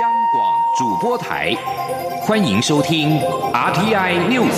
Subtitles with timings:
[0.00, 1.54] 央广主播台，
[2.22, 3.10] 欢迎收听
[3.52, 4.50] RTI News。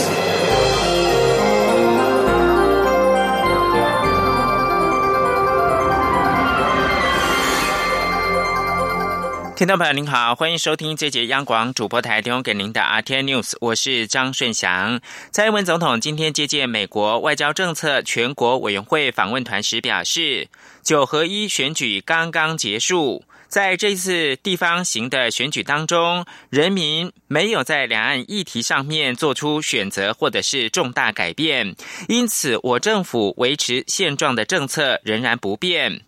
[9.54, 15.02] 听众朋友您好，欢迎收听这节央广主播台提供给您的 RTI News，我是张顺祥。
[15.32, 20.48] 蔡英文总统今天接见美国外交政策全国委员会访问团时表示，
[20.82, 23.24] 九合一选举刚刚结束。
[23.48, 31.74] 在这次地方型的选举当中，人民没有在两岸议题上面做出选择或者是重大改变，
[32.08, 36.02] 因此我政府维持现状的政策仍然不变。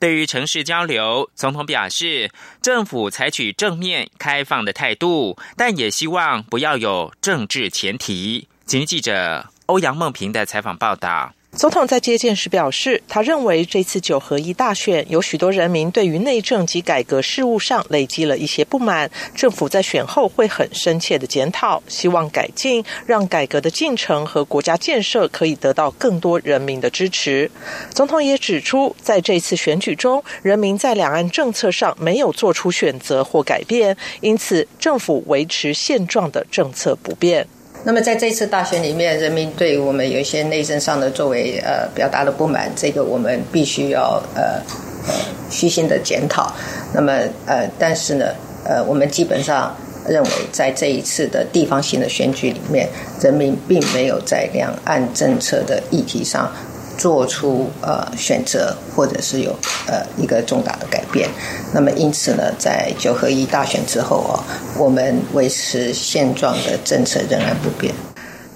[0.00, 2.30] 对于城市交流，总统表示，
[2.62, 8.48] 政府采取正面开放的态度，但也希望不要有政治前提。
[8.64, 11.32] 请记者欧阳梦平的采访报道。
[11.58, 27.50] 总统在接见时表示，他认为这次九合一大选有许多人民对于内政及改革事务上累积了一些不满，政府在选后会很深切的检讨，希望改进，让改革的进程和国家建设可以得到更多人民的支持。
[27.90, 37.48] 总统也指出，在这次选举中，人民在两岸政策上没有做出选择或改变，因此政府维持现状的政策不变。
[37.84, 44.60] 那么在这次大选里面，人民对我们有一些内政上的作为呃表达的不满，这个我们必须要呃
[45.06, 45.14] 呃
[45.48, 46.52] 虚心的检讨。
[46.92, 47.12] 那么
[47.46, 48.26] 呃，但是呢
[48.64, 49.74] 呃，我们基本上
[50.06, 52.88] 认为，在这一次的地方性的选举里面，
[53.22, 56.50] 人民并没有在两岸政策的议题上。
[56.98, 61.30] 做出呃选择，或者是有呃一个重大的改变，
[61.72, 64.44] 那么因此呢，在九合一大选之后啊，
[64.76, 67.94] 我们维持现状的政策仍然不变。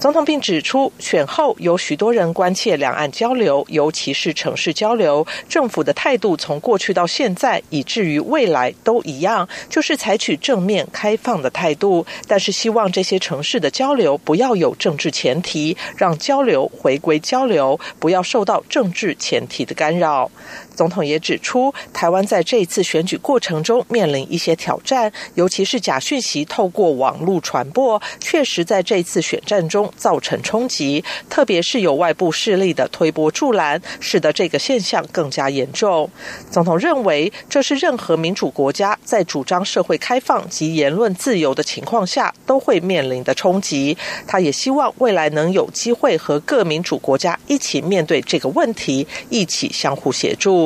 [0.03, 5.25] 总统并指出，选后有许多人关切两岸交流，尤其是城市交流。
[5.49, 12.05] 政府的态度从过去到现在，以至于未来都一样，就是采取正面开放的态度。
[12.27, 20.29] 但是希望这些城市的交流不要有政治前提，让交流回归交流，不要受到政治前提的干扰。
[20.75, 31.05] 总统也指出，台湾在这一次选举过程中面临一些挑战，尤其是假讯息透过网络传播，确实在这次选战中造成冲击。
[31.29, 36.09] 特别是有外部势力的推波助澜，使得这个现象更加严重。
[36.51, 43.97] 总统认为，这是任何民主国家在主张社会开放及言论自由的情况下都会面临的冲击。
[44.27, 50.62] 他也希望未来能有机会和各民主国家一起面对这个问题，一起相互协助。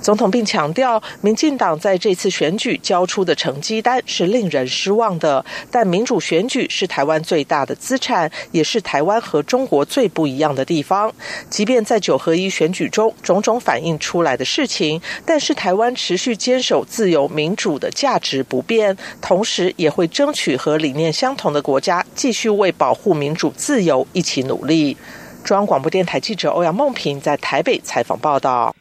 [0.00, 5.44] 总统并强调，民进党在这次选举交出的成绩单是令人失望的。
[5.72, 11.12] 但民主选举是台湾最大的资产，也是台湾和中国最不一样的地方。
[11.50, 24.96] 即便在九合一选举中种种反映出来的事情，但是台湾持续坚守自由民主的价值不变，同时也会争取和理念相同的国家继续为保护民主自由一起努力。
[25.42, 28.72] 中央广播电台记者欧阳梦平在台北采访报道。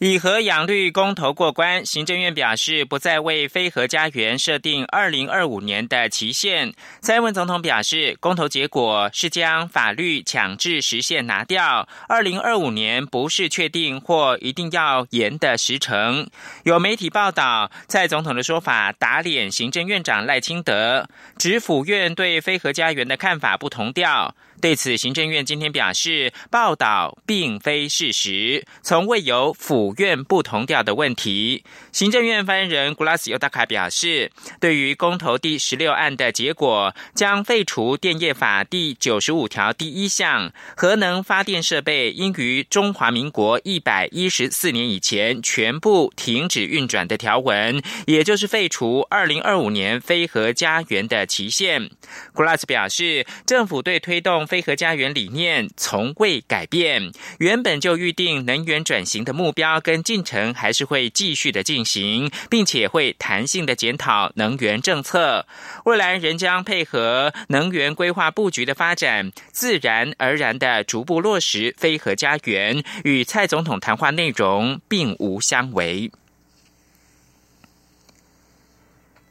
[0.00, 6.72] 以核养绿公投过关，行政院表示不再为非核家园设定二零二五年的期限。
[7.00, 16.30] 蔡文总统表示，公投结果是将法律强制实现拿掉，二零二五年不是确定或一定要延的时程。
[16.62, 24.36] 有媒体报道，蔡总统的说法打脸行政院长赖清德，指府院对非核家园的看法不同调。
[24.60, 31.64] 对此，行政院今天表示，报道并非事实，从未有府院不同调的问题。
[31.98, 51.90] 行政院发言人古拉斯尤达卡表示，对于公投第十六案的结果，将废除电业法第九十五条第一项，核能发电设备应于中华民国一百一十四年以前全部停止运转的条文，也就是废除二零二五年非核家园的期限。
[52.32, 57.10] 古拉斯表示，政府对推动非核家园理念从未改变，
[57.40, 65.46] 原本就预定能源转型的目标跟进程还是会继续的进行行，并且会弹性的检讨能源政策。
[65.86, 76.10] 未来仍将配合能源规划布局的发展，自然而然的逐步落实非核家园，与蔡总统谈话内容并无相违。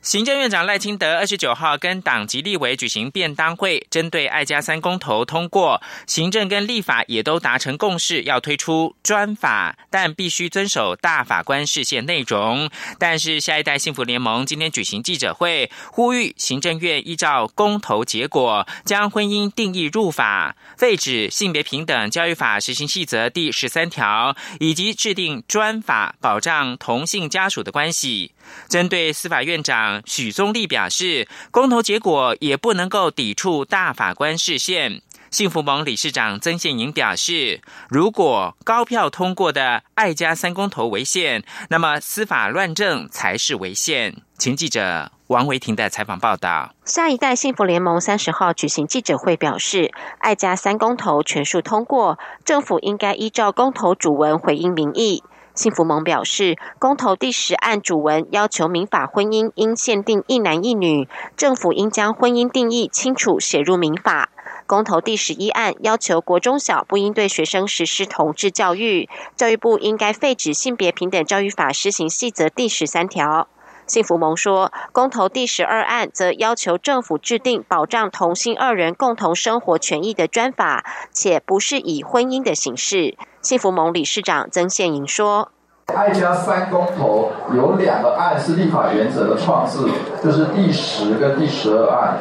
[0.07, 12.69] 行政院长赖清德二十九号跟党籍立委举行便当会，针对爱家三公投通过，行政跟立法也都达成共识，要推出专法，但必须遵守大法官视线内容。
[12.97, 28.31] 但是下一代幸福联盟今天举行记者会，呼吁行政院依照公投结果，将婚姻定义入法，废止性别平等教育法实行细则第十三条，以及制定专法保障同性家属的关系。
[28.67, 35.01] 针对司法院长许宗力表示，公投结果也不能够抵触大法官视线。
[35.29, 44.15] 幸福盟理事长曾宪营表示，如果高票通过的爱家三公投违宪，那么司法乱政才是违宪。
[44.37, 46.73] 请记者王维婷的采访报道。
[46.85, 55.23] 下一代幸福联盟三十号举行记者会表示，爱家三公投全数通过，政府应该依照公投主文回应民意。
[55.57, 64.29] 幸福盟表示，公投第十案主文要求民法婚姻应限定一男一女，政府应将婚姻定义清楚写入民法。
[64.67, 73.47] 公投第十一案要求国中小不应对学生实施同志教育，教育部应该废止性别平等教育法施行细则第十三条。
[73.87, 83.17] 幸福盟说，公投第十二案则要求政府制定保障同性二人共同生活权益的专法，且不是以婚姻的形式。
[83.41, 85.51] 幸福盟理事长曾宪莹说
[85.95, 89.77] ：“爱家三公投有两个案是立法原则的创制，
[90.21, 92.17] 就是第十跟第十二案。”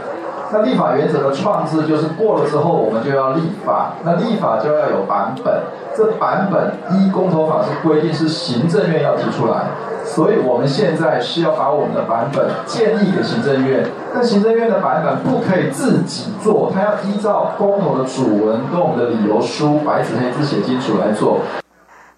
[0.53, 3.95] 那立法原则的创制就是过了之后，我们就要立法。
[4.05, 5.63] 那立法就要有版本，
[5.97, 9.67] 这版本依公投法是规定是行政院要提出来，
[10.05, 13.85] 所以我们现在是要把我们的版本建议给行政院。
[14.15, 21.41] 但行政院的版本不可以自己做，它要依照公投的主文跟我们的理由书白纸黑字写清楚来做。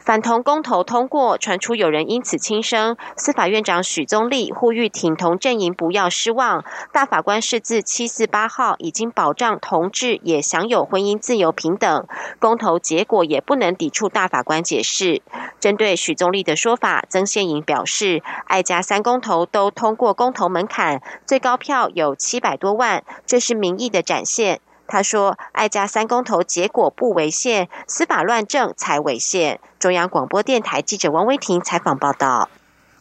[0.09, 2.97] 反同公投通过，传出有人因此轻生。
[3.15, 6.65] 司法院长许宗力呼吁挺同阵营不要失望。
[6.95, 12.07] 大法官释字七四八号已经保障同志也享有婚姻自由平等，
[12.39, 15.21] 公投结果也不能抵触大法官解释。
[15.61, 24.61] 针对许宗力的说法，曾宪颖表示，爱家三公投都通过公投门槛，最高票有七百多万，这是民意的展现。
[24.89, 32.49] 他说：“爱家三公投结果不违宪，司法乱政才违宪。”中央广播电台记者王威婷采访报道。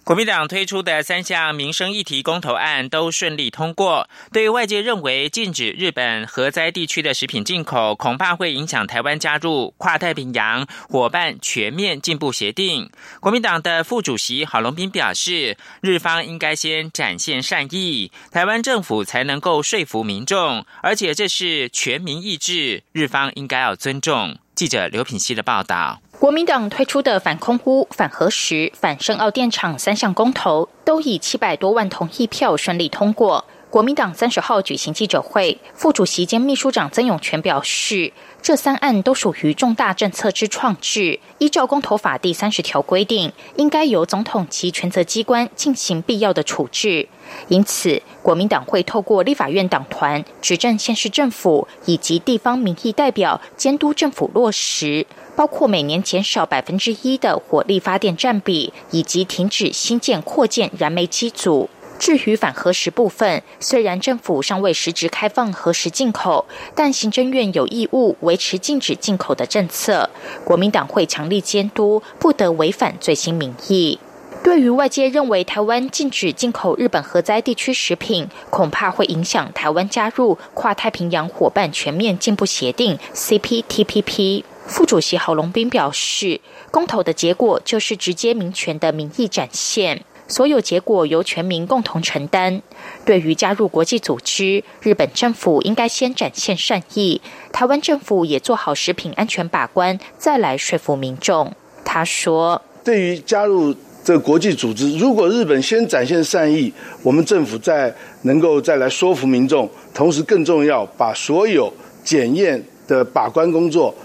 [0.08, 4.08] 国民党推出的三项民生议题公投案都顺利通过。
[4.32, 12.90] 对外界认为禁止日本核灾地区的食品进口，恐怕会影响台湾加入跨太平洋伙伴全面进步协定，
[13.20, 24.38] 国民党的副主席郝龙斌表示，日方应该先展现善意，台湾政府才能够说服民众，而且这是全民意志，日方应该要尊重。
[24.56, 26.02] 记者刘品希的报道。
[26.20, 33.46] 国民党推出的反空污、反核实、反深澳电厂三项公投，都以七百多万同意票顺利通过。
[33.70, 38.12] 国民党三十号举行记者会，副主席兼秘书长曾永权表示，
[38.42, 47.08] 这三案都属于重大政策之创制，依照公投法第三十条规定，应该由总统及权责机关进行必要的处置。
[47.50, 55.06] 因此，国民党会透过立法院党团、执政县市政府以及地方民意代表监督政府落实。
[55.38, 61.70] 包括每年减少百分之一的火力发电占比，以及停止新建、扩建燃煤机组。
[62.00, 70.10] 至于反核实部分，虽然政府尚未实质开放核实进口，但行政院有义务维持禁止进口的政策。
[70.44, 74.00] 国民党会强力监督，不得违反最新民意。
[74.44, 84.44] 对于外界认为台湾禁止进口日本核灾地区食品，恐怕会影响台湾加入跨太平洋伙伴全面进步协定 （CPTPP）。
[84.68, 92.62] 副主席郝龙斌表示，公投的结果就是直接民权的民意展现，所有结果由全民共同承担。
[93.06, 97.22] 对于加入国际组织，日本政府应该先展现善意，
[97.54, 101.54] 台湾政府也做好食品安全把关，再来说服民众。
[101.86, 113.96] 他说：“对于加入这个国际组织，如果日本先展现善意，我们政府再能够再来说服民众，同时更重要，把所有检验的把关工作。”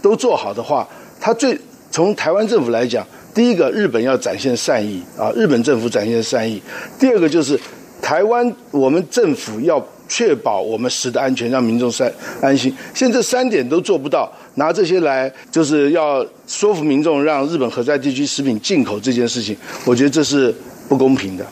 [0.00, 0.86] 都做好的话，
[1.20, 1.58] 他最
[1.90, 6.60] 从台湾政府来讲，第一个日本要展现善意啊，日本政府展现善意；
[6.98, 7.58] 第二个就是
[8.00, 12.74] 台湾我们政府要确保我们食的安全，让民众安安心。
[12.94, 20.54] 现在这三点都做不到，拿这些来就是要说服民众，让日本核灾地区食品进口这件事情，我觉得这是
[20.90, 21.46] 不公平的。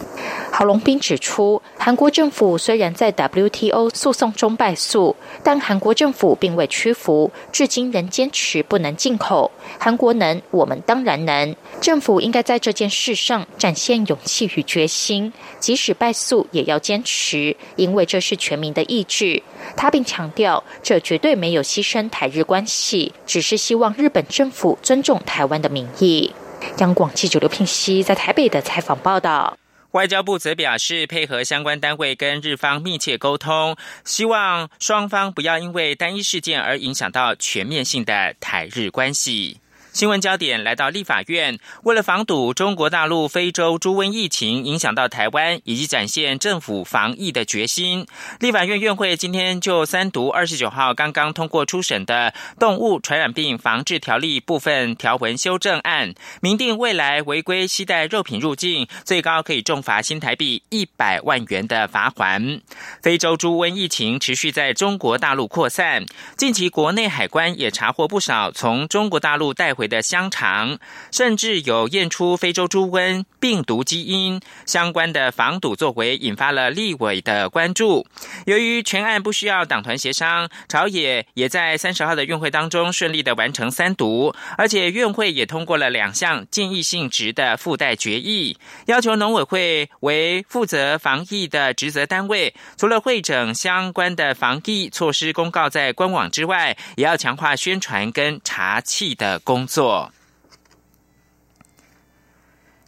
[0.50, 5.14] 郝龙斌指出，韩国政府虽然在 WTO 诉讼中败诉，
[5.45, 9.52] 但韩国政府并未屈服，至今仍坚持不能进口。
[9.78, 11.54] 韩国能，我们当然能。
[11.80, 19.40] 政府应该在这件事上展现勇气与决心，即使败诉也要坚持，因为这是全民的意志。
[19.76, 26.33] 他并强调，这绝对没有牺牲台日关系，只是希望日本政府尊重台湾的民意。
[26.79, 29.59] 央广记者刘聘熙在台北的采访报道。
[29.93, 33.75] 外交部则表示，配合相关单位跟日方密切沟通，
[34.05, 39.61] 希望双方不要因为单一事件而影响到全面性的台日关系。
[39.92, 48.07] 新闻焦点来到立法院，为了防堵中国大陆非洲猪瘟疫情影响到台湾，以及展现政府防疫的决心，
[48.38, 62.61] 立法院院会今天就三读二十九号刚刚通过初审的《动物传染病防治条例》部分条文修正案，明定未来违规携带肉品入境，最高可以重罚新台币一百万元的罚款。
[63.02, 66.04] 非洲猪瘟疫情持续在中国大陆扩散，
[66.37, 69.89] 近期国内海关也查获不少从中国大陆带回。
[69.89, 70.79] 的香肠，
[71.11, 78.07] 甚至有验出非洲猪瘟病毒基因，相关的防堵作为引发了立委的关注。
[78.45, 100.13] 由于全案不需要党团协商，朝野也在三十号的院会当中顺利的完成三读，而且院会也通过了两项建议性质的附带决议，要求农委会为负责防疫的职责单位，除了会诊相关的防疫措施公告在官网之外，也要强化宣传跟查气的工做。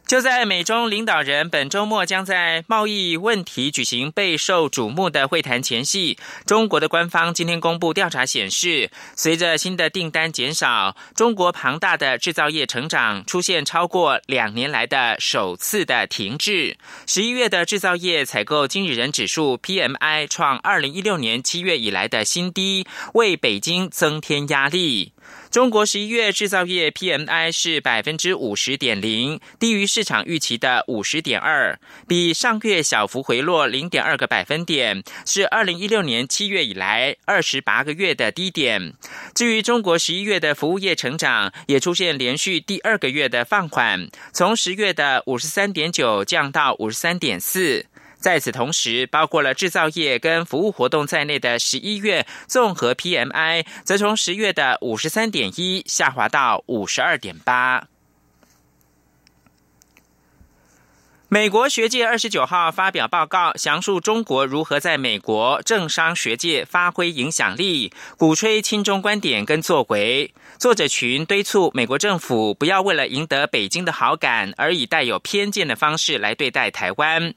[0.05, 16.77] 就在美中领导人本周末将在贸易问题举行备受瞩目的会谈前夕，中国的官方今天公布调查显示，随着新的订单减少，中国庞大的制造业成长出现超过两年来的首次的停滞。
[17.07, 25.13] 十一月的制造业采购经理人指数 PMI 创二零一六年七月以来的新低，为北京增添压力。
[25.49, 38.93] 中国十一月制造业 PMI 是百分之五十点零，低于市场预期的五十点二，比上月小幅回落零点二个百分点，是二零一六年七月以来二十八个月的低点。
[39.35, 47.85] 至于中国十一月的服务业成长，也出现连续第二个月的放缓，从十月的五十三点九降到五十三点四。
[48.21, 57.87] 在此同时，包括了制造业跟服务活动在内的十一月综合 PMI，则从十月的五十三点一下滑到五十二点八。
[61.27, 70.33] 美国学界二十九号发表报告，详述中国如何在美国政商学界发挥影响力，鼓吹亲中观点跟作为。
[70.59, 77.33] 作者群敦促美国政府不要为了赢得北京的好感，而以带有偏见的方式来对待台湾。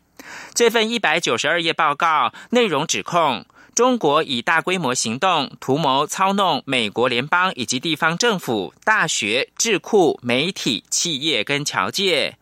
[0.54, 12.36] 这份一百九十二页报告内容指控中国以大规模行动图谋操弄美国联邦以及地方政府、大学、智库、媒体、企业跟侨界。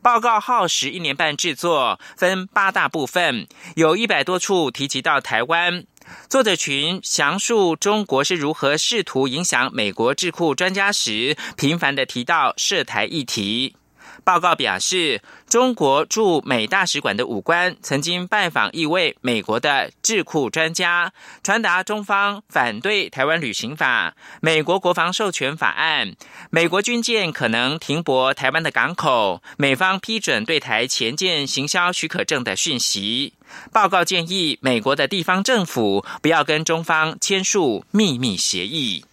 [0.00, 5.84] 报告耗时一年半制作，分八大部分，有一百多处提及到台湾。
[6.28, 13.74] 作者群详述中国是如何试图影响美国智库专家时，频繁的提到涉台议题。
[14.26, 21.12] 报告表示，中国驻美大使馆的武官曾经拜访一位美国的智库专家，
[21.44, 26.16] 传达中方反对台湾旅行法、美国国防授权法案、
[26.50, 33.34] 美国军舰可能停泊台湾的港口、美方批准对台前舰行销许可证的讯息。
[33.72, 39.04] 报告建议美国的地方政府不要跟中方签署秘密协议。《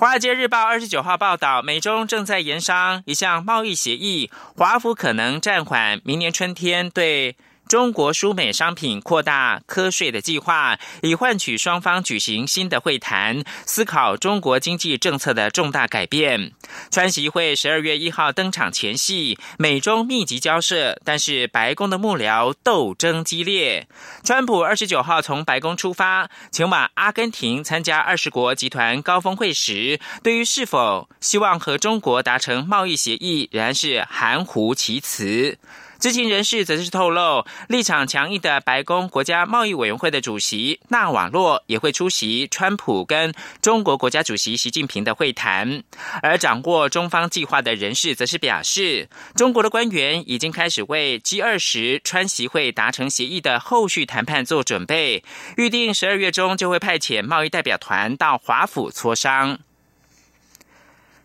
[0.00, 7.36] 华尔街日报》二十九号报道，美中正在研商一项贸易协议，华府可能暂缓明年春天对。
[7.70, 16.50] 中国输美商品扩大科税的计划，以换取双方举行新的会谈，思考中国经济政策的重大改变。
[16.90, 23.86] 川习会十二月一号登场前夕，美中密集交涉，但是白宫的幕僚斗争激烈。
[24.24, 35.56] 川普二十九号从白宫出发，前往阿根廷参加二十国集团高峰会时，对于是否希望和中国达成贸易协议，仍然是含糊其辞。
[36.00, 45.82] 知情人士则是透露，立场强硬的白宫国家贸易委员会的主席纳瓦洛也会出席川普跟中国国家主席习近平的会谈。
[46.22, 55.22] 而掌握中方计划的人士则是表示，中国的官员已经开始为 G 二十川习会达成协议的后续谈判做准备，
[55.58, 59.58] 预定十二月中就会派遣贸易代表团到华府磋商。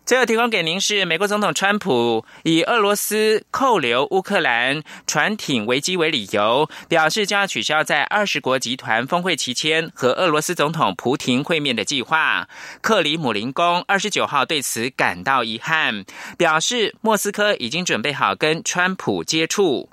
[0.06, 12.48] 最后提供给您是美国总统川普以俄罗斯扣留乌克兰船艇危机为理由，表示将要取消在二十国集团峰会期间和俄罗斯总统普廷会面的计划。
[12.80, 16.04] 克里姆林宫二十九号对此感到遗憾，
[16.38, 19.88] 表示莫斯科已经准备好跟川普接触。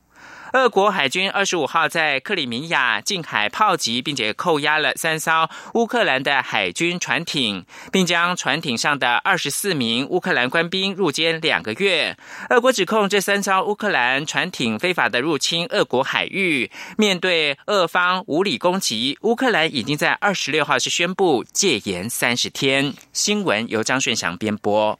[0.54, 12.16] 俄国海军二十五号在克里米亚近海炮击，并且扣押了三艘乌克兰的海军船艇，并将船艇上的二十四名乌克兰官兵入监两个月。
[12.52, 16.70] 俄国指控这三艘乌克兰船艇非法的入侵俄国海域。
[17.00, 22.94] 面对俄方无理攻击，乌克兰已经在二十六号是宣布戒严三十天。
[23.12, 25.00] 新闻由张顺祥编播。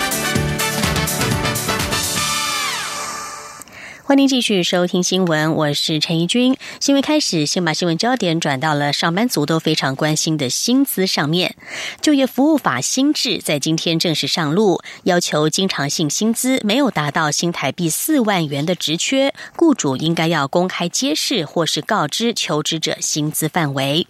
[4.11, 6.57] 欢迎继续收听新闻，我是陈怡君。
[6.81, 11.55] 新闻开始，先把新闻焦点转到了上班族都非常关心的薪资上面。
[12.01, 24.05] 就业服务法新制在今天正式上路，要求经常性薪资没有达到新台币四万元的职缺，雇主应该要公开揭示或是告知求职者薪资范围。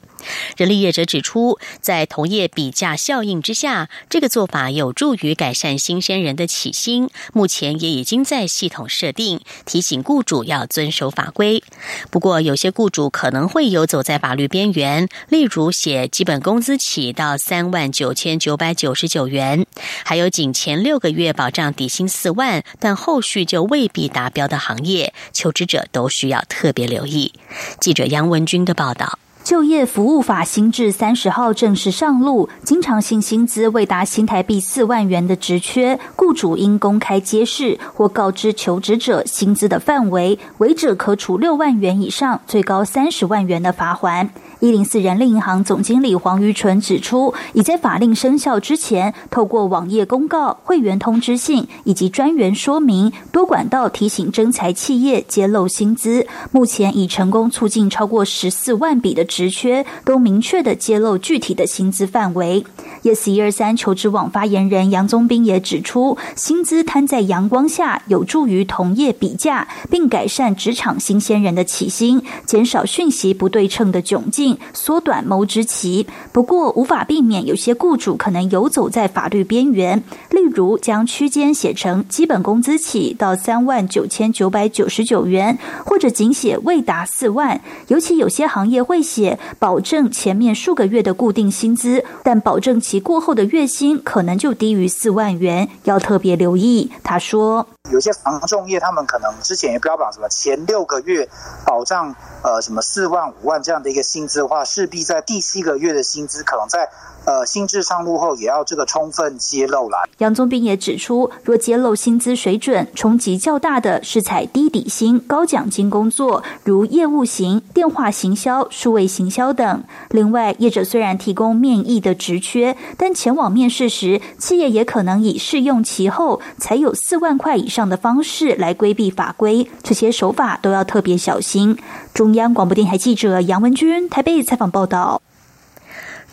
[0.58, 7.10] 人力业者指出，在同业比价效应之下，这个做法有助于改善新鲜人的起薪。
[7.34, 11.64] 目前也已经在系统设定，提醒雇主要遵守法规。
[12.10, 19.66] 不过，有些雇主可能会游走在法律边缘，例如写基本工资起到三万九千九百九十九元，
[20.04, 27.34] 还有仅前六个月保障底薪四万，但后续就未必达标的行业，求职者都需要特别留意。
[27.80, 29.20] 记者杨文军的报道。
[29.44, 44.30] 就业服务法新制三十号正式上路，经常性薪资未达新台币四万元的职缺，雇主应公开揭示或告知求职者薪资的范围，违者可处六万元以上最高三十万元的罚款。
[44.62, 56.28] 一零四人力银行总经理黄玉纯指出，已在法令生效之前，透过网页公告、会员通知信以及专员说明多管道提醒征才企业揭露薪资。
[56.52, 62.64] 目前已成功促进超过十四万笔的职缺都明确的揭露具体的薪资范围。
[63.02, 74.51] Yes 一二三求职网发言人杨宗斌也指出，薪资摊在阳光下，有助于同业比价，并改善职场新鲜人的起薪，减少讯息不对称的窘境。
[74.74, 87.62] 缩短谋职期，不过无法避免有些雇主可能游走在法律边缘，例如将区间写成基本工资起到三万九千九百九十九元，或者仅写未达四万。
[87.88, 96.92] 尤其有些行业会写保证前面数个月的固定薪资，但保证期过后的月薪可能就低于四万元，要特别留意。
[97.04, 97.68] 他说。
[97.92, 101.28] 有些防重业，他们可能之前也标榜什么前六个月
[101.66, 106.90] 保障呃什么四万五万这样的一个薪资的话，势必在第七个月的薪资可能在。
[107.24, 110.10] 呃，新制上路后也要这个充分揭露了。
[110.18, 119.84] 杨宗斌也指出，若揭露薪资水准冲击较大的是采低底薪、高奖金工作，如业务型、电话行销、数位行销等。
[120.10, 131.78] 另外，业者虽然提供面议的职缺，但前往面试时，企业也可能以试用期后才有四万块以上的方式来规避法规，这些手法都要特别小心。
[132.16, 135.22] 中央广播电台记者杨文君台被采访报道。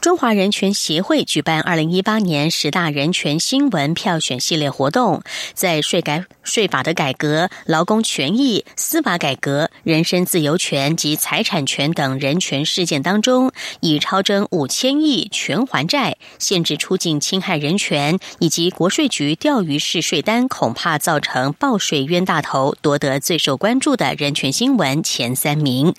[0.00, 5.22] 中华人权协会举办二零一八年十大人权新闻票选系列活动，
[5.54, 25.94] 在税改、税法的改革、劳工权益、司法改革、人身自由权及财产权等人权事件当中，以超征五千亿全还债、限制出境侵害人权以及国税局钓鱼式税单恐怕造成报税冤大头，夺得最受关注的人权新闻前三名。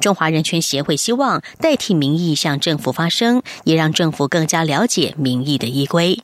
[0.00, 3.42] 中华人权协会希望代替民意向政府发声。
[3.64, 6.20] 也让政府更加了解民意的依归。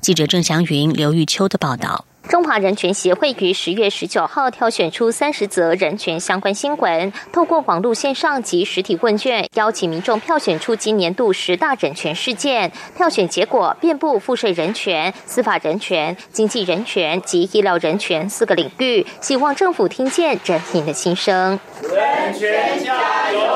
[0.00, 2.04] 记者郑祥云、刘玉秋的报道。
[2.28, 12.72] 中华人权协会于十月十九号挑选出三十则人权相关新闻，透过网络线上及实体问卷，邀请民众票选出今年度十大人权事件。
[12.96, 21.58] 票选结果遍布赋税人权、司法人权、经济人权及医疗人权四个领域，希望政府听见人民的心声。
[21.82, 23.51] 人权加油！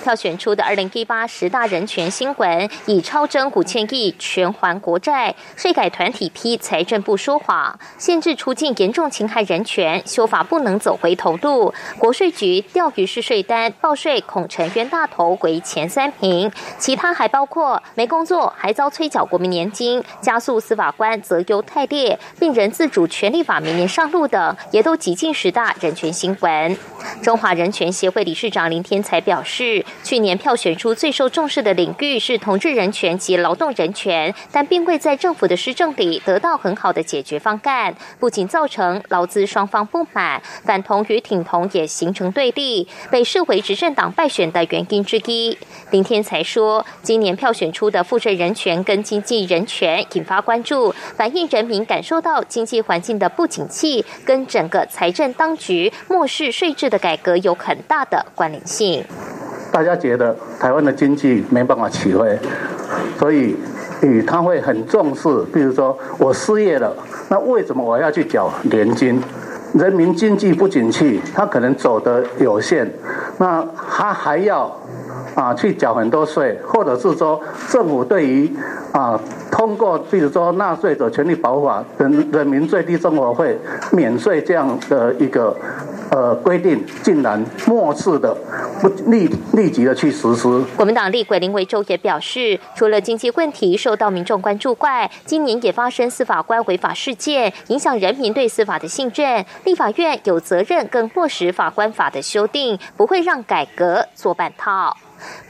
[0.00, 7.78] 票选出的二零一八十大人权新闻，以超征五千亿全还国债、税改团体批财政部说谎。
[7.98, 11.72] 限制出境严重侵害人权，修法不能走回头路。
[11.98, 26.76] 国税局钓鱼式税单报税恐成冤大头为前三名，其他还包括没工作还遭催缴国民年金、加速司法官择优太劣、病人自主权利法明年上路等，也都挤进十大人权新闻。
[27.22, 45.56] 中华人权协会理事长林天才表示，去年票选出最受重视的领域是同志人权及劳动人权，但并未在政府的施政里得到很好的解决方案，不仅造成劳资双方不满，反同与挺同也形成对立，被视为执政党败选的原因之一。
[45.90, 59.04] 林天才说，今年票选出的赋税人权跟经济人权引发关注，反映人民感受到经济环境的不景气，跟整个财政当局漠视税制的改革有很大的关联性。
[59.70, 62.38] 大家觉得台湾的经济没办法起飞，
[63.18, 63.56] 所以，
[64.02, 65.28] 嗯，他会很重视。
[65.52, 66.94] 比如说，我失业了，
[67.28, 69.22] 那为什么我要去缴年金？
[69.74, 72.92] 人民经济不景气，他可能走的有限，
[73.38, 74.70] 那他还要。
[75.36, 78.52] 啊，去缴很多税，或者是说政府对于
[78.90, 79.18] 啊
[79.50, 83.56] 通过，比如说纳税者权利保护法、人人民最低生活费
[83.92, 85.56] 免税这样的一个
[86.10, 88.36] 呃规定，竟然漠视的
[88.80, 90.62] 不立立即的去实施。
[90.76, 99.44] 国民党立委林维洲也表示，除了经济问题受到民众关注外，今年也发生司法官违法事件，影响人民对司法的信任。
[99.64, 104.96] 立法院有责任更落实法官法的修订，不会让改革做半套。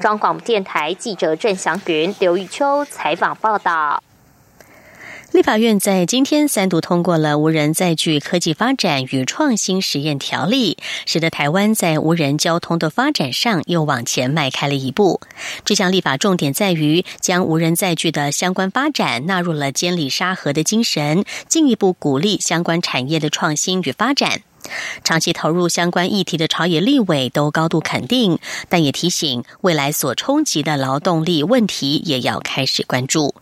[0.01, 4.03] 中广电台记者郑祥云、刘玉秋采访报道。
[5.33, 15.21] 立法院在今天三度通过了《无人载具科技发展与创新实验条例》，使得台湾在无人交通的发展上又往前迈开了一步。
[15.65, 24.43] 这项立法重点在于将无人载具的相关发展纳入了监理沙盒的精神，进一步鼓励相关产业的创新与发展。
[25.05, 33.35] 长期投入相关议题的朝野立委都高度肯定，但也提醒未来所冲击的劳动力问题也要开始关注。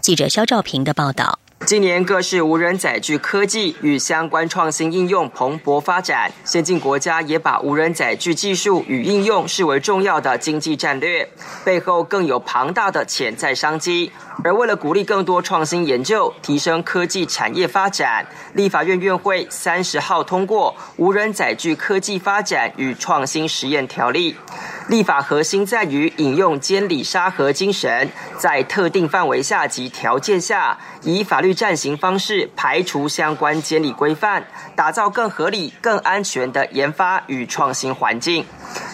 [0.00, 1.38] 记者肖兆平的报道。
[1.64, 11.28] 今年各式无人载具科技与相关创新应用蓬勃发展，先进国家也把无人载具技术与应用视为重要的经济战略，
[11.64, 14.10] 背后更有庞大的潜在商机。
[14.42, 24.32] 而为了鼓励更多创新研究，提升科技产业发展，立法院院会三十号通过《无人载具科技发展与创新实验条例》。
[24.88, 38.44] 立法核心在于引用监理沙盒精神，在特定范围下及条件下，以法律暂行方式排除相关监理规范，打造更合理、更安全的研发与创新环境。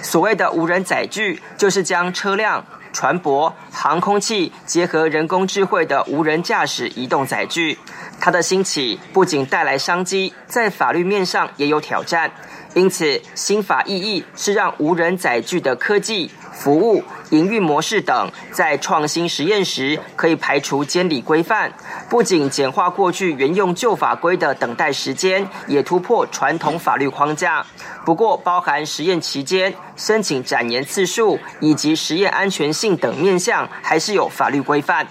[0.02, 2.64] 所谓的无人载具，就是将车辆。
[2.90, 7.78] 船舶、航空器结合人工智慧的无人驾驶移动载具，
[8.18, 12.32] 它的兴起不仅带来商机，在法律面上也有挑战。
[12.74, 21.72] 因此，新法意义是让无人载具的科技、服务、营运模式等，在创新实验时可以排除监理规范，
[22.08, 27.64] 不仅简化过去原用旧法规的等待时间，也突破传统法律框架。
[28.04, 29.74] 不过，包含实验期间。
[29.98, 35.04] 申请展延次数以及实验安全性等面向，还是有法律规范。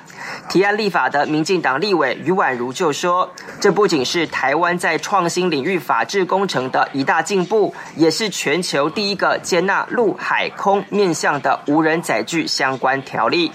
[0.48, 13.52] 提案立法的民进党立委余婉如就说：“这不仅是台湾在创新领域法治工程的一大进步，也是全球第一个接纳陆海空面向的无人载具相关条例。”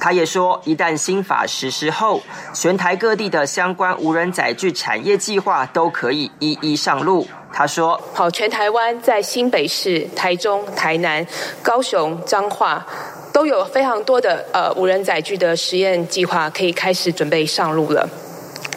[0.00, 2.20] 他也说：“一旦新法实施后，
[2.52, 11.24] 全台各地的相关无人载具产业计划都可以一一上路。”他说：“好，全台湾在新北市、台中、台南、
[11.62, 12.84] 高雄、彰化，
[13.32, 18.08] 都有非常多的呃无人载具的实验计划可以开始准备上路了。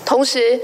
[0.05, 0.61] 同时。”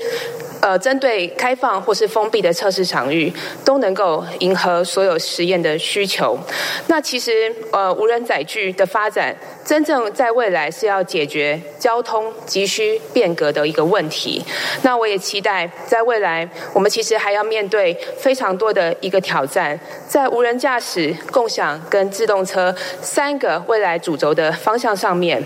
[0.61, 3.33] 呃，针对开放或是封闭的测试场域，
[3.65, 6.37] 都能够迎合所有实验的需求。
[6.87, 14.43] 那其实，呃，无人载具的发展，真正在未来是要解决交通急需变革的一个问题。
[14.83, 25.43] 那我也期待，在未来，我们其实还要面对非常多的一个挑战，在无人驾驶、共享跟自动车三个未来主轴的方向上面。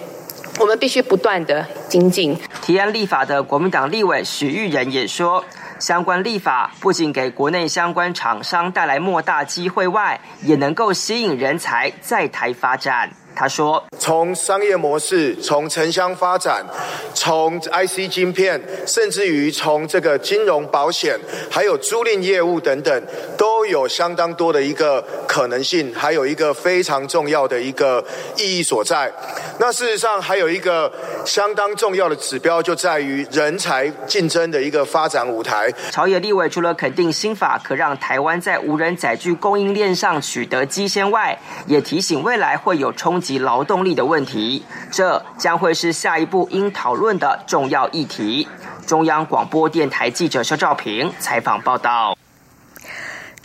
[0.59, 2.37] 我们必须不断的精进。
[2.61, 5.43] 提案立法的国民党立委许玉仁也说，
[5.79, 13.09] 相关立法不仅给国内相关厂商带来莫大机会外，也能够吸引人才在台发展。
[13.35, 16.65] 他说：“从商业模式，从城乡发展，
[17.13, 21.19] 从 IC 晶片，甚至于从这个金融保险，
[21.51, 23.03] 还有租赁业务等等，
[23.37, 28.01] 都有相当多的一个可能性，还有一个非常重要的一个
[28.37, 29.11] 意义所在。
[29.59, 30.89] 那事实上还有一个
[31.25, 43.21] 相当重要的指标，就在于人才竞争的一个发展舞台。”朝野立委除了肯定新法可让台湾在无人载具供应链上取得基先外，也提醒未来会有冲。
[43.25, 48.47] 及劳动力的问题，这将会是下一步应讨论的重要议题。
[48.85, 52.15] 中央广播电台记者肖兆平采访报道。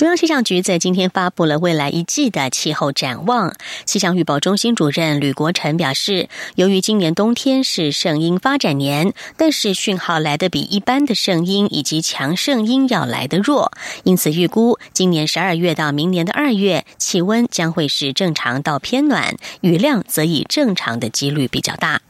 [0.00, 3.54] 中央气象局在今天发布了未来一季的气候展望。
[3.84, 13.72] 气象预报中心主任吕国成表示，由于今年冬天是圣婴发展年，但是讯号来得比一般的圣婴以及强圣婴要来得弱，
[14.04, 22.00] 因此预估今年十二月到明年的二月，气温将会是正常到偏暖，雨量则以正常的几率比较大。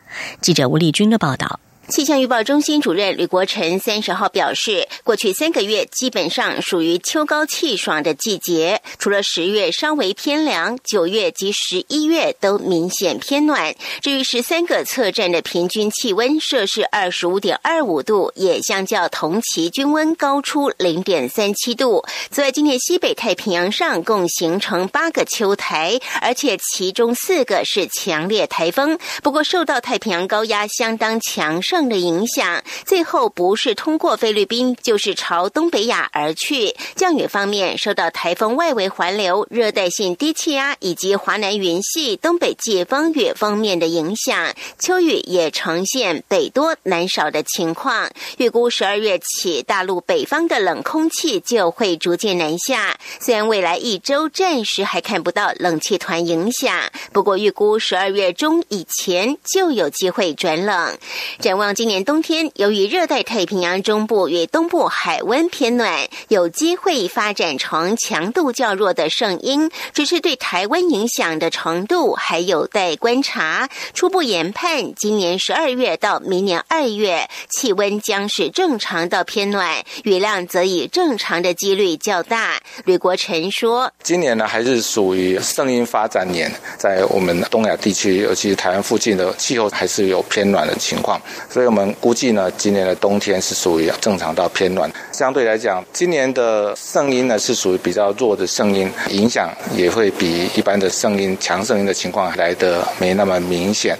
[0.40, 1.58] 记者吴丽君的报道。
[1.90, 13.74] 气象预报中心主任吕国成三十号表示，过去三个月基本上属于秋高气爽的季节，除了十月稍微偏凉，九月及十一月都明显偏暖。
[14.00, 22.04] 至于十三个测站的平均气温摄氏二十五点二五度，也相较同期均温高出零点三七度。
[22.30, 28.96] 此外，今年西北太平洋上共形成八个秋台，而且其中四个是强烈台风。
[29.24, 31.79] 不过，受到太平洋高压相当强盛。
[31.88, 36.76] 的影响，最后不是通过菲律宾，就是朝东北亚而去。
[36.94, 48.10] 降雨方面，受到台风外围环流、热带性低气压以及华南云系东北季风雨方面的影响，秋雨也呈现北多南少的情况。
[48.36, 52.98] 预估十二月起，大陆北方的冷空气就会逐渐南下。
[53.20, 60.98] 虽然未来一周暂时还看不到冷气团影响，不过预估十二月中以前就有机会转冷。
[61.38, 61.69] 展望。
[61.72, 73.68] 今年冬天，由于热带太平洋中部与东部海温偏暖，有机会发展成强度较弱的圣婴，只是对台湾影响的程度还有待观察。
[73.94, 82.60] 初步研判，今年十二月到明年二月，气温将是正常到偏暖，雨量则以正常的几率较大。
[82.84, 91.20] 吕国成说：“今年呢，还是属于圣婴发展年，在我们东亚地区，尤其是台湾附近的气候，还是有偏暖的情况。”
[91.60, 94.90] 所以我们估计呢，今年的冬天是属于正常到偏暖。
[95.12, 103.94] 相对来讲，今年的盛音呢是属于比较弱的盛音，影响也会比一般的盛音强盛音的情况来得没那么明显。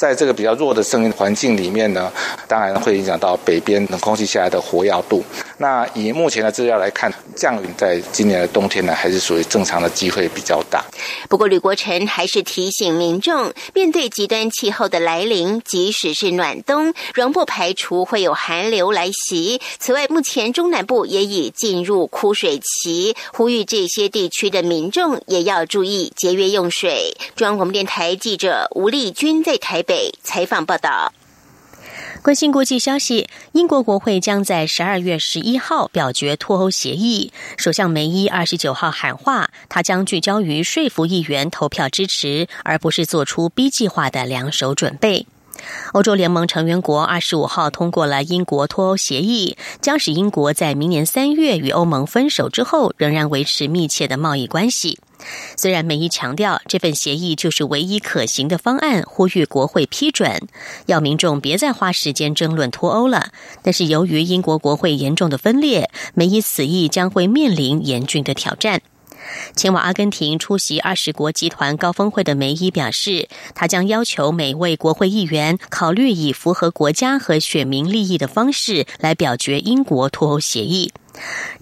[0.00, 2.10] 在这个比较弱的声音环境里面呢，
[2.48, 5.22] 当然会影响到北边冷空气下来的活跃度。
[5.58, 10.82] 那以目前的资料来看，降雨在今年的冬天呢，还是属于正常的机会比较大。
[11.28, 19.60] 不过，吕国成还是提醒民众，面对极端气候的来临，即使是暖冬，仍不排除会有寒流来袭。
[19.78, 27.14] 此外，目前中南部也已进入枯水期，呼吁这些地区的民众也要注意节约用水。
[27.36, 29.84] 中央广播电台记者吴丽君在台。
[30.22, 31.12] 采访报道。
[32.22, 37.32] 关心国际消息，英国国会将在十二月十一号表决脱欧协议。
[37.56, 45.26] 首相梅伊二十九号喊话，他将聚焦于说服议员投票支持，而不是做出 B 计划的两手准备。
[45.92, 55.00] 欧洲联盟成员国二十五号通过了英国脱欧协议，将使英国在明年三月与欧盟分手之后，仍然维持密切的贸易关系。
[55.56, 60.48] 虽然梅伊强调这份协议就是唯一可行的方案，呼吁国会批准，
[60.86, 63.32] 要民众别再花时间争论脱欧了。
[63.62, 68.80] 但是由于英国国会严重的分裂，梅伊此役将会面临严峻的挑战。
[69.54, 80.92] 前往阿根廷出席二十国集团高峰会的梅伊表示，他将要求每位国会议员考虑以符合国家和选民利益的方式来表决英国脱欧协议。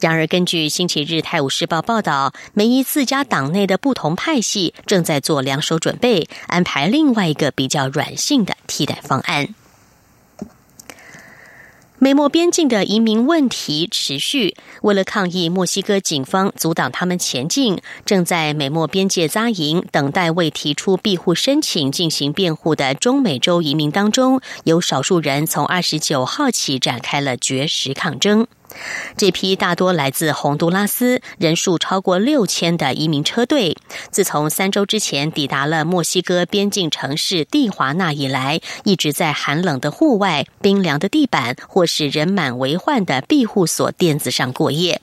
[0.00, 9.54] 然而，根据星期日《泰晤士报》报道，梅伊自家党内的不同派系正在做两手准备，安排另外一个比较软性的替代方案。
[12.00, 28.46] 美墨边境的移民问题持续，为了抗议墨西哥警方阻挡他们前进，正在美墨边界扎营等待未提出庇护申请进行辩护的中美洲移民当中，有少数人从二十九号起展开了绝食抗争。
[29.16, 33.76] 这批大多来自洪都拉斯、人数超过六千的移民车队，
[34.11, 45.00] 自从三周之前抵达了墨西哥边境城市蒂华纳以来，一直在寒冷的户外、冰凉的地板或是人满为患的庇护所垫子上过夜。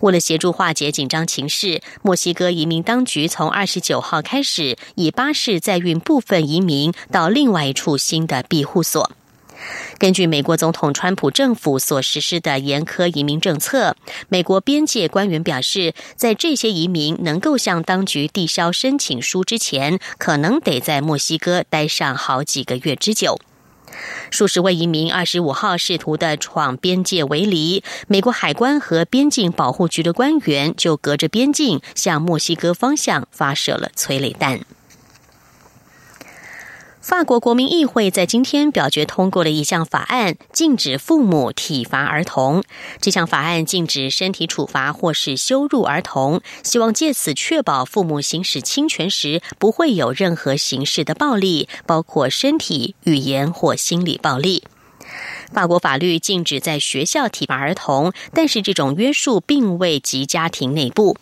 [0.00, 9.12] 为了协助化解紧张情势，墨西哥移民当局从二十九号开始，以巴士载运部分移民到另外一处新的庇护所。
[9.98, 13.96] 根据美国总统川普政府所实施的严苛移民政策，
[14.28, 23.38] 美国边界官员表示，在这些移民能够向当局递交申请书之前，可能得在墨西哥待上好几个月之久。
[24.30, 34.60] 数十位移民二十五号试图的闯边界围篱，美国海关和边境保护局的官员就隔着边境向墨西哥方向发射了催泪弹。
[37.00, 42.62] 法国国民议会在今天表决通过了一项法案，禁止父母体罚儿童。
[43.00, 54.64] 这项法案禁止身体处罚或是羞辱儿童，希望借此确保父母行使侵权时不会有任何形式的暴力，包括身体、语言或心理暴力。
[55.54, 61.16] 法国法律禁止在学校体罚儿童，但是这种约束并未及家庭内部。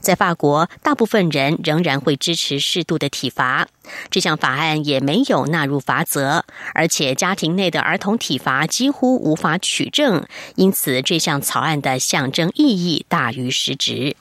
[0.00, 3.68] 在法国，大部分人仍然会支持适度的体罚。
[4.10, 10.26] 这项法案也没有纳入罚则，而且家庭内的儿童体罚几乎无法取证，
[10.56, 14.16] 因此这项草案的象征意义大于实质。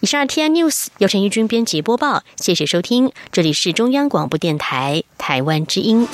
[0.00, 6.06] 以上 T N News 由陈义军编辑播报，谢谢收听，这里是中央广播电台台湾之音。